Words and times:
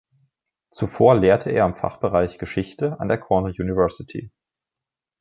Zuvor 0.71 1.19
lehrte 1.19 1.51
er 1.51 1.63
am 1.63 1.75
Fachbereich 1.75 2.39
Geschichte 2.39 2.99
an 2.99 3.07
der 3.07 3.19
Cornell 3.19 3.53
University. 3.61 4.31